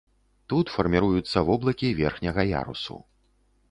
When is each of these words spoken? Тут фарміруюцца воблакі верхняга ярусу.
Тут 0.53 0.71
фарміруюцца 0.77 1.45
воблакі 1.51 1.95
верхняга 2.03 2.51
ярусу. 2.59 2.95